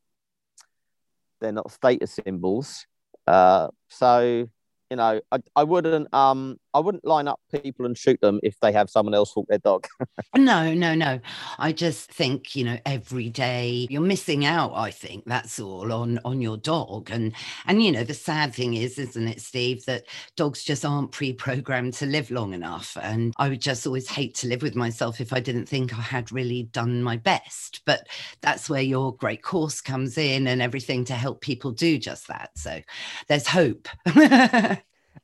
[1.45, 2.85] they're not status symbols.
[3.27, 4.47] Uh, so
[4.89, 8.59] you know, I, I wouldn't um I wouldn't line up people and shoot them if
[8.59, 9.87] they have someone else walk their dog.
[10.35, 11.21] no, no, no.
[11.57, 16.19] I just think, you know, every day you're missing out, I think that's all on
[16.25, 17.09] on your dog.
[17.11, 17.31] And
[17.65, 20.03] and you know, the sad thing is, isn't it, Steve, that
[20.35, 22.97] dogs just aren't pre-programmed to live long enough.
[23.01, 26.01] And I would just always hate to live with myself if I didn't think I
[26.01, 27.83] had really done my best.
[27.85, 28.05] But
[28.41, 32.49] that's where your great course comes in and everything to help people do just that.
[32.57, 32.81] So
[33.29, 33.87] there's hope.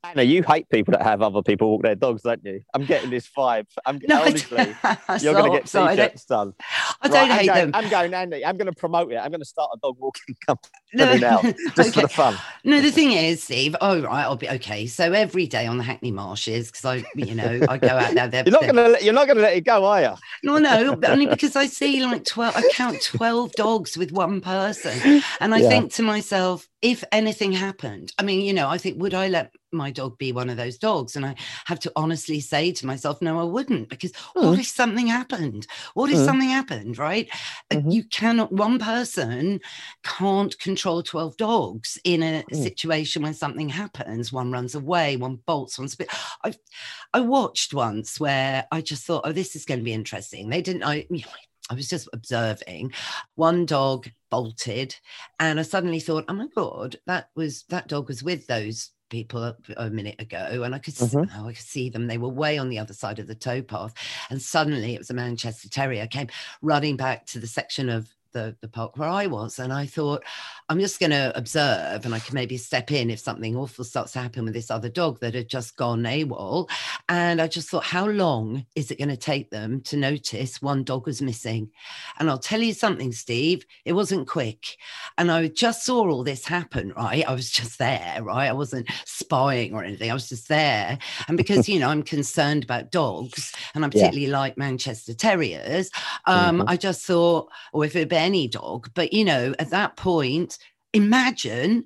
[0.04, 2.62] Anna, you hate people that have other people walk their dogs, don't you?
[2.74, 3.68] I'm getting this vibe.
[3.86, 4.58] I'm no, honestly,
[5.22, 6.54] you're going to get t-shirts done.
[7.02, 7.84] I don't right, hate I'm going, them.
[7.84, 8.46] I'm going, Andy.
[8.46, 9.18] I'm going to promote it.
[9.18, 11.92] I'm going to start a dog walking company no, now, just okay.
[11.92, 12.38] for the fun.
[12.64, 13.76] No, the thing is, Steve.
[13.82, 14.88] Oh, right, I'll be okay.
[14.88, 18.28] So every day on the Hackney Marshes, because I, you know, I go out there.
[18.28, 20.14] They're, you're not going to, you're not going to let it go, are you?
[20.44, 22.56] No, no, only because I see like twelve.
[22.56, 25.70] I count twelve dogs with one person, and I yeah.
[25.70, 29.52] think to myself, if anything happened, I mean, you know, I think would I let
[29.72, 31.16] my dog be one of those dogs?
[31.16, 34.50] And I have to honestly say to myself, no, I wouldn't, because mm.
[34.50, 35.68] what if something happened?
[35.94, 36.26] What if mm.
[36.26, 37.30] something happened, right?
[37.70, 37.92] Uh, mm-hmm.
[37.92, 39.60] You cannot, one person
[40.04, 42.64] can't control 12 dogs in a mm.
[42.64, 44.34] situation when something happens.
[44.34, 46.10] One runs away, one bolts, one spit.
[46.44, 46.54] I,
[47.14, 50.50] I watched once where I just thought, oh, this is going to be interesting.
[50.50, 51.24] They didn't, I, I
[51.74, 52.94] was just observing.
[53.36, 54.96] One dog bolted,
[55.40, 59.44] and I suddenly thought, "Oh my god, that was that dog was with those people
[59.44, 61.26] a, a minute ago, and I could mm-hmm.
[61.26, 62.08] see, oh, I could see them.
[62.08, 63.94] They were way on the other side of the towpath,
[64.32, 66.28] and suddenly it was a Manchester Terrier came
[66.62, 69.60] running back to the section of the, the park where I was.
[69.60, 70.24] And I thought,
[70.70, 74.14] I'm just going to observe and I can maybe step in if something awful starts
[74.14, 76.70] to happen with this other dog that had just gone AWOL.
[77.10, 80.86] And I just thought, how long is it going to take them to notice one
[80.86, 81.70] dog was missing?
[82.20, 84.78] And I'll tell you something, Steve, it wasn't quick.
[85.18, 87.28] And I just saw all this happen, right?
[87.28, 88.48] I was just there, right?
[88.48, 90.10] I wasn't spying or anything.
[90.10, 90.98] I was just there.
[91.28, 94.40] And because, you know, I'm concerned about dogs and I particularly yeah.
[94.40, 95.92] like Manchester Terriers,
[96.26, 96.70] um, mm-hmm.
[96.70, 98.90] I just thought, or oh, if it had been any dog.
[98.94, 100.58] But, you know, at that point,
[100.94, 101.86] imagine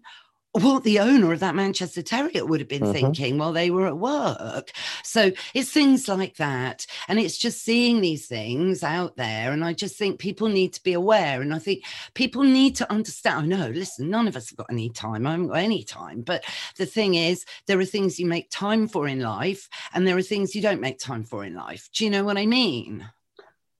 [0.61, 2.93] what the owner of that Manchester Terrier would have been mm-hmm.
[2.93, 4.71] thinking while they were at work.
[5.03, 6.87] So it's things like that.
[7.09, 9.51] And it's just seeing these things out there.
[9.51, 11.41] And I just think people need to be aware.
[11.41, 13.51] And I think people need to understand.
[13.51, 15.27] Oh, no, listen, none of us have got any time.
[15.27, 16.21] I haven't got any time.
[16.21, 16.45] But
[16.77, 20.21] the thing is, there are things you make time for in life, and there are
[20.21, 21.89] things you don't make time for in life.
[21.93, 23.05] Do you know what I mean?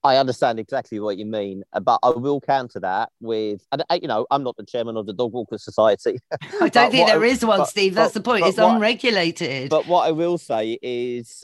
[0.06, 3.66] I understand exactly what you mean, uh, but I will counter that with,
[4.00, 6.20] you know, I'm not the chairman of the Dog Walker Society.
[6.62, 7.96] I don't think there I, is one, but, Steve.
[7.96, 8.46] That's but, the point.
[8.46, 9.72] It's what, unregulated.
[9.72, 11.44] But what I will say is,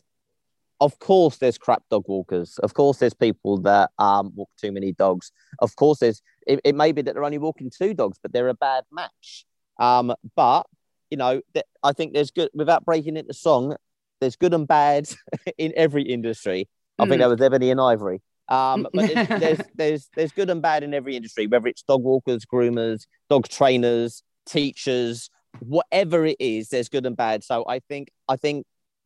[0.79, 2.59] of course, there's crap dog walkers.
[2.59, 5.31] Of course, there's people that um, walk too many dogs.
[5.57, 6.21] Of course, there's.
[6.45, 9.45] It, it may be that they're only walking two dogs, but they're a bad match.
[9.79, 10.67] Um, but
[11.09, 12.49] you know, th- I think there's good.
[12.53, 13.75] Without breaking into song,
[14.19, 15.09] there's good and bad
[15.57, 16.69] in every industry.
[16.99, 17.09] I mm.
[17.09, 18.21] think that was Ebony and Ivory.
[18.51, 22.03] Um, but there's, there's, there's there's good and bad in every industry, whether it's dog
[22.03, 26.69] walkers, groomers, dog trainers, teachers, whatever it is.
[26.69, 27.43] There's good and bad.
[27.43, 28.65] So I think I think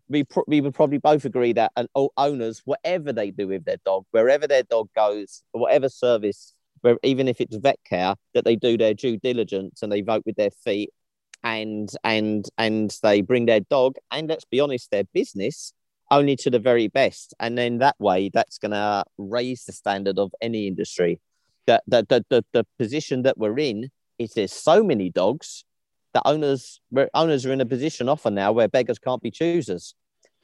[0.10, 4.06] we we would probably both agree that and owners, whatever they do with their dog,
[4.12, 8.78] wherever their dog goes, whatever service, where even if it's vet care, that they do
[8.78, 10.90] their due diligence and they vote with their feet
[11.44, 15.72] and and and they bring their dog and let's be honest, their business
[16.12, 17.34] only to the very best.
[17.40, 21.20] And then that way, that's going to raise the standard of any industry.
[21.68, 23.90] That the, the, the, the position that we're in
[24.20, 25.66] is there's so many dogs
[26.14, 26.80] that owners
[27.14, 29.96] owners are in a position often now where beggars can't be choosers.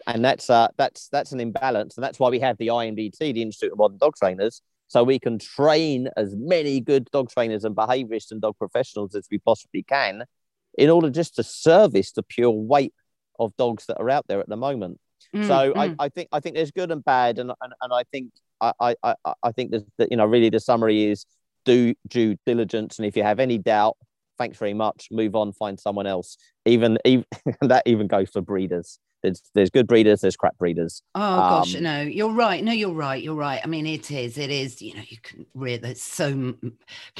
[0.08, 3.42] And that's uh, that's that's an imbalance, and that's why we have the IMDT, the
[3.42, 7.76] Institute of Modern Dog Trainers, so we can train as many good dog trainers and
[7.76, 10.26] behaviourists and dog professionals as we possibly can,
[10.78, 12.94] in order just to service the pure weight
[13.40, 15.00] of dogs that are out there at the moment.
[15.36, 15.96] Mm, so mm.
[16.00, 18.96] I, I think I think there's good and bad, and and, and I think I,
[19.04, 21.26] I I think that you know really the summary is
[21.66, 23.98] do due diligence, and if you have any doubt,
[24.38, 26.38] thanks very much, move on, find someone else.
[26.66, 27.26] Even even
[27.62, 29.00] that even goes for breeders.
[29.22, 31.04] There's there's good breeders, there's crap breeders.
[31.14, 32.64] Oh gosh, um, no, you're right.
[32.64, 33.22] No, you're right.
[33.22, 33.62] You're right.
[33.64, 34.38] I mean, it is.
[34.38, 34.82] It is.
[34.82, 35.84] You know, you can read.
[35.84, 36.56] There's so you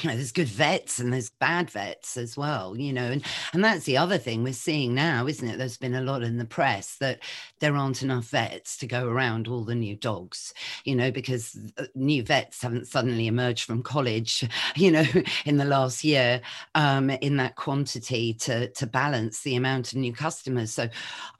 [0.04, 2.76] know, there's good vets and there's bad vets as well.
[2.76, 5.58] You know, and and that's the other thing we're seeing now, isn't it?
[5.58, 7.20] There's been a lot in the press that
[7.60, 10.52] there aren't enough vets to go around all the new dogs.
[10.84, 14.48] You know, because uh, new vets haven't suddenly emerged from college.
[14.74, 15.04] You know,
[15.44, 16.40] in the last year,
[16.74, 20.72] um, in that quantity to to balance the amount of new customers.
[20.72, 20.88] So,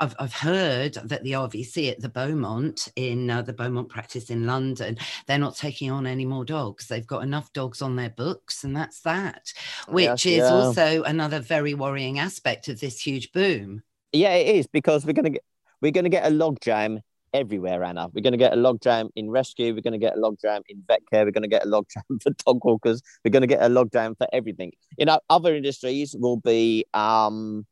[0.01, 4.31] I've I've heard heard that the RVC at the Beaumont in uh, the Beaumont practice
[4.31, 6.89] in London, they're not taking on any more dogs.
[6.89, 9.53] They've got enough dogs on their books, and that's that,
[9.89, 10.53] which yes, is yeah.
[10.53, 13.83] also another very worrying aspect of this huge boom.
[14.13, 15.45] Yeah, it is because we're going to get
[15.81, 17.01] we're going to get a logjam
[17.35, 18.09] everywhere, Anna.
[18.13, 19.75] We're going to get a logjam in rescue.
[19.75, 21.25] We're going to get a logjam in vet care.
[21.25, 23.03] We're going to get a logjam for dog walkers.
[23.25, 24.73] We're going to get a logjam for everything.
[24.99, 27.67] You know, other industries will be um,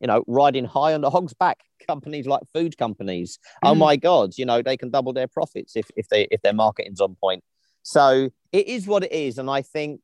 [0.00, 1.60] you know, riding high on the hog's back.
[1.86, 3.70] Companies like food companies, oh mm.
[3.70, 6.54] oh my god, you know, they can double their profits if if they if their
[6.54, 7.44] marketing's on point.
[7.82, 10.00] So it is what it is, and I think,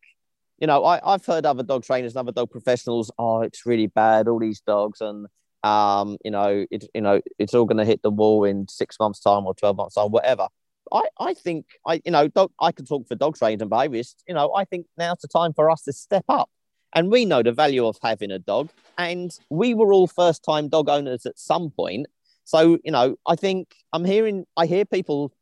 [0.58, 3.86] you know, I I've heard other dog trainers and other dog professionals, oh, it's really
[3.86, 5.26] bad, all these dogs, and
[5.62, 8.96] um, you know, it's you know, it's all going to hit the wall in six
[9.00, 10.48] months' time or twelve months' time, whatever.
[10.92, 14.16] I, I think I you know dog, I can talk for dog trainers and behaviorists.
[14.28, 16.50] You know I think now's the time for us to step up
[16.94, 18.70] and we know the value of having a dog.
[18.98, 22.06] And we were all first time dog owners at some point.
[22.44, 25.32] So, you know, I think I'm hearing, I hear people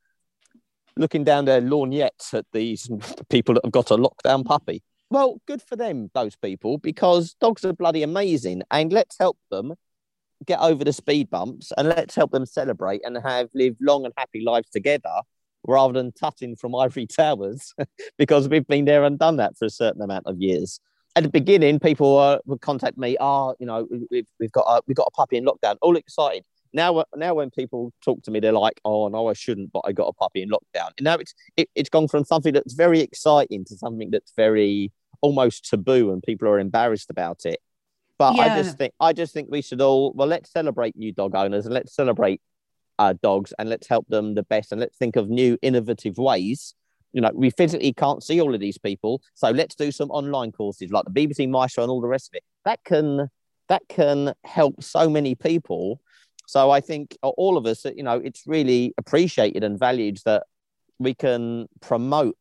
[0.97, 2.91] looking down their lorgnettes at these
[3.31, 4.83] people that have got a lockdown puppy.
[5.11, 8.63] Well, good for them, those people, because dogs are bloody amazing.
[8.71, 9.75] And let's help them
[10.45, 14.15] get over the speed bumps and let's help them celebrate and have live long and
[14.17, 15.23] happy lives together
[15.67, 17.75] rather than tutting from ivory towers
[18.19, 20.81] because we've been there and done that for a certain amount of years
[21.19, 23.17] at the beginning, people uh, would contact me.
[23.19, 25.77] Oh, you know, we've, we've got a, we've got a puppy in lockdown.
[25.83, 26.45] All excited.
[26.73, 29.93] Now, now when people talk to me, they're like, "Oh no, I shouldn't," but I
[29.93, 30.91] got a puppy in lockdown.
[30.97, 34.93] And now it's it, it's gone from something that's very exciting to something that's very
[35.21, 37.59] almost taboo, and people are embarrassed about it.
[38.19, 38.43] But yeah.
[38.55, 41.65] I just think I just think we should all well let's celebrate new dog owners
[41.65, 42.41] and let's celebrate
[42.99, 46.75] uh, dogs and let's help them the best and let's think of new innovative ways
[47.13, 49.23] you know, we physically can't see all of these people.
[49.35, 52.37] So let's do some online courses like the BBC Maestro and all the rest of
[52.37, 52.45] it.
[52.65, 53.29] That can
[53.69, 56.01] that can help so many people.
[56.47, 60.45] So I think all of us, you know, it's really appreciated and valued that
[60.99, 62.37] we can promote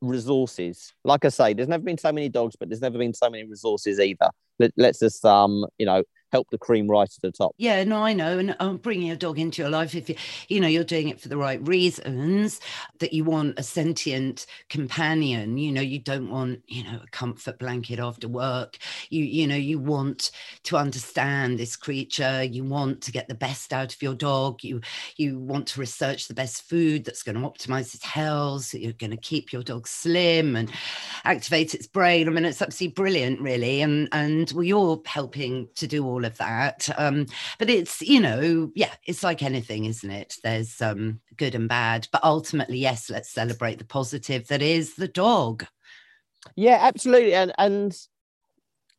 [0.00, 0.94] resources.
[1.04, 3.44] Like I say, there's never been so many dogs, but there's never been so many
[3.44, 4.30] resources either.
[4.58, 7.54] Let, let's just um, you know, help the cream right to the top.
[7.58, 8.38] Yeah, no, I know.
[8.38, 10.16] And um, bringing a dog into your life, if you,
[10.48, 12.60] you know, you're doing it for the right reasons,
[12.98, 17.58] that you want a sentient companion, you know, you don't want, you know, a comfort
[17.58, 18.78] blanket after work.
[19.10, 20.30] You, you know, you want
[20.64, 22.42] to understand this creature.
[22.42, 24.64] You want to get the best out of your dog.
[24.64, 24.80] You,
[25.16, 28.64] you want to research the best food that's going to optimize its health.
[28.64, 30.70] So you're going to keep your dog slim and
[31.24, 32.28] activate its brain.
[32.28, 33.82] I mean, it's absolutely brilliant, really.
[33.82, 36.88] And, and well, you're helping to do all all of that.
[36.96, 37.26] Um,
[37.58, 40.34] but it's, you know, yeah, it's like anything, isn't it?
[40.42, 42.08] There's um, good and bad.
[42.10, 45.66] But ultimately, yes, let's celebrate the positive that is the dog.
[46.56, 47.34] Yeah, absolutely.
[47.34, 47.94] And, and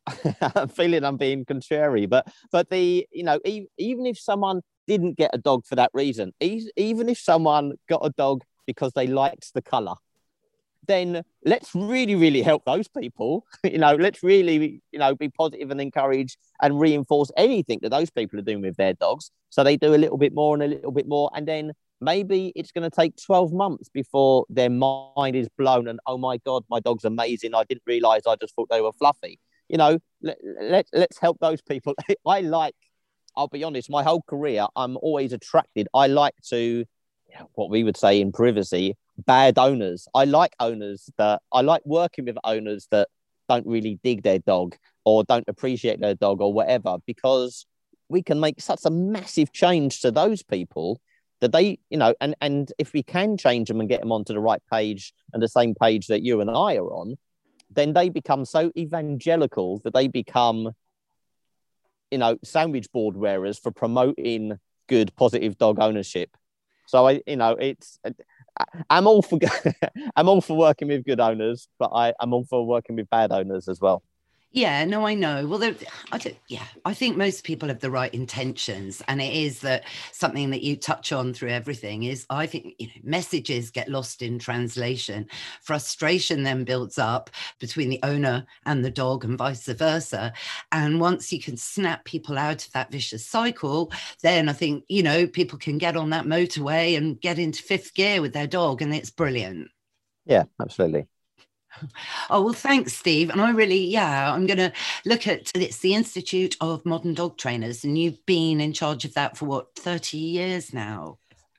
[0.54, 5.30] I'm feeling I'm being contrary, but but the you know even if someone didn't get
[5.34, 9.60] a dog for that reason, even if someone got a dog because they liked the
[9.60, 9.96] color,
[10.88, 13.46] then let's really, really help those people.
[13.64, 18.10] you know, let's really, you know, be positive and encourage and reinforce anything that those
[18.10, 19.30] people are doing with their dogs.
[19.50, 21.30] So they do a little bit more and a little bit more.
[21.34, 26.00] And then maybe it's going to take 12 months before their mind is blown and,
[26.06, 27.54] oh my God, my dog's amazing.
[27.54, 29.38] I didn't realize I just thought they were fluffy.
[29.68, 31.94] You know, let, let, let's help those people.
[32.26, 32.74] I like,
[33.36, 35.86] I'll be honest, my whole career, I'm always attracted.
[35.94, 36.84] I like to,
[37.54, 40.08] what we would say in privacy, bad owners.
[40.14, 43.08] I like owners that I like working with owners that
[43.48, 47.66] don't really dig their dog or don't appreciate their dog or whatever because
[48.08, 51.00] we can make such a massive change to those people
[51.40, 54.32] that they you know and and if we can change them and get them onto
[54.32, 57.16] the right page and the same page that you and I are on
[57.70, 60.70] then they become so evangelical that they become
[62.10, 66.36] you know sandwich board wearers for promoting good positive dog ownership
[66.88, 68.00] so I, you know, it's
[68.90, 69.38] I'm all for
[70.16, 73.32] I'm all for working with good owners, but I, I'm all for working with bad
[73.32, 74.02] owners as well.
[74.50, 75.46] Yeah, no, I know.
[75.46, 75.62] Well,
[76.10, 79.84] I don't, yeah, I think most people have the right intentions, and it is that
[80.10, 84.22] something that you touch on through everything is I think you know messages get lost
[84.22, 85.28] in translation,
[85.60, 87.28] frustration then builds up
[87.60, 90.32] between the owner and the dog, and vice versa.
[90.72, 93.92] And once you can snap people out of that vicious cycle,
[94.22, 97.92] then I think you know people can get on that motorway and get into fifth
[97.92, 99.68] gear with their dog, and it's brilliant.
[100.24, 101.06] Yeah, absolutely.
[102.30, 103.30] Oh, well, thanks, Steve.
[103.30, 104.72] And I really, yeah, I'm going to
[105.06, 109.14] look at it's the Institute of Modern Dog Trainers, and you've been in charge of
[109.14, 111.18] that for what, 30 years now?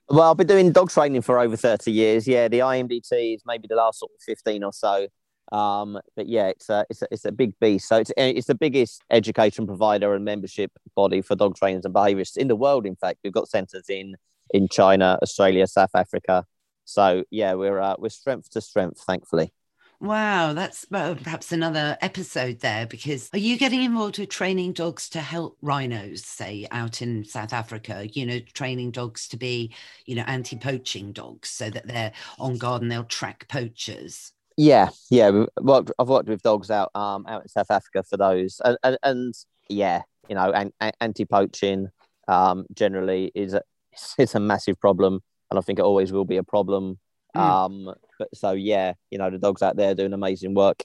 [0.10, 2.28] Well, I've been doing dog training for over 30 years.
[2.28, 5.08] Yeah, the IMDT is maybe the last sort of 15 or so.
[5.52, 7.88] Um, but yeah, it's a, it's a, it's a big beast.
[7.88, 12.38] So it's, it's the biggest education provider and membership body for dog trainers and behaviorists
[12.38, 12.86] in the world.
[12.86, 14.16] In fact, we've got centres in
[14.52, 16.46] in China, Australia, South Africa.
[16.86, 19.54] So yeah, we're uh, we're strength to strength, thankfully.
[20.02, 25.10] Wow, that's well, perhaps another episode there because are you getting involved with training dogs
[25.10, 28.08] to help rhinos, say out in South Africa?
[28.14, 29.74] You know, training dogs to be,
[30.06, 34.32] you know, anti poaching dogs so that they're on guard and they'll track poachers.
[34.56, 35.46] Yeah, yeah.
[35.60, 38.98] Worked, I've worked with dogs out um out in South Africa for those, and and,
[39.04, 39.34] and
[39.68, 40.72] yeah, you know, and,
[41.02, 41.90] anti poaching
[42.30, 43.64] um generally is a
[44.18, 45.20] it's a massive problem,
[45.50, 47.00] and I think it always will be a problem.
[47.36, 47.42] Mm.
[47.42, 50.84] Um, but so yeah, you know, the dogs out there doing amazing work,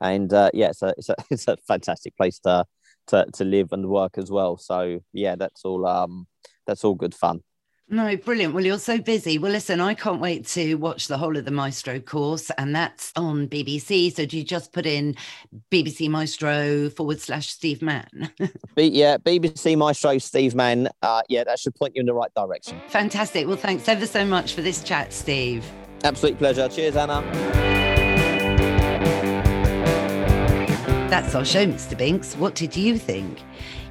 [0.00, 2.64] and uh, yeah, it's a, it's a it's a fantastic place to
[3.08, 4.56] to to live and work as well.
[4.56, 6.26] So yeah, that's all um
[6.66, 7.40] that's all good fun.
[7.88, 8.52] No, brilliant.
[8.52, 9.38] Well, you're so busy.
[9.38, 13.12] Well, listen, I can't wait to watch the whole of the Maestro course, and that's
[13.14, 14.12] on BBC.
[14.12, 15.14] So, do you just put in
[15.70, 18.32] BBC Maestro forward slash Steve Mann?
[18.76, 20.88] yeah, BBC Maestro Steve Mann.
[21.00, 22.80] Uh, yeah, that should point you in the right direction.
[22.88, 23.46] Fantastic.
[23.46, 25.64] Well, thanks ever so much for this chat, Steve.
[26.06, 26.68] Absolute pleasure.
[26.68, 27.20] Cheers, Anna.
[31.10, 31.98] That's our show, Mr.
[31.98, 32.36] Binks.
[32.36, 33.42] What did you think?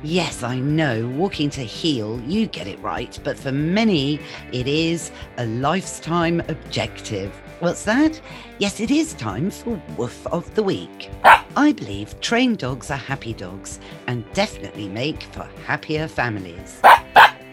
[0.02, 4.22] Yes, I know, walking to heel, you get it right, but for many,
[4.54, 7.34] it is a lifetime objective.
[7.60, 8.22] What's that?
[8.60, 11.10] Yes, it is time for Woof of the Week.
[11.58, 16.80] I believe trained dogs are happy dogs and definitely make for happier families.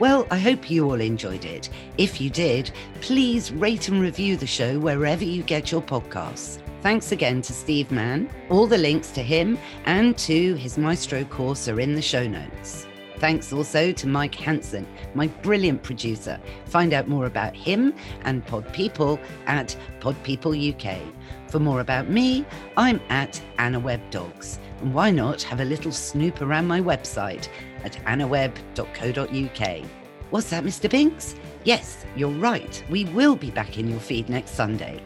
[0.03, 1.71] Well, I hope you all enjoyed it.
[1.97, 2.73] If you did,
[3.03, 6.61] please rate and review the show wherever you get your podcasts.
[6.81, 8.29] Thanks again to Steve Mann.
[8.51, 12.89] All the links to him and to his Maestro course are in the show notes.
[13.19, 16.41] Thanks also to Mike Hanson, my brilliant producer.
[16.65, 17.95] Find out more about him
[18.25, 20.99] and Pod People at Pod People UK.
[21.47, 22.45] For more about me,
[22.77, 24.59] I'm at Anna Webb Dogs.
[24.81, 27.49] And why not have a little snoop around my website
[27.85, 29.85] at annawebb.co.uk.
[30.31, 30.91] What's that, Mr.
[30.91, 31.35] Binks?
[31.65, 32.83] Yes, you're right.
[32.91, 35.03] We will be back in your feed next Sunday.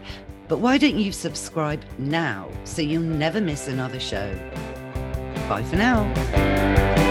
[0.49, 4.33] But why don't you subscribe now so you'll never miss another show?
[5.49, 7.06] Bye for now.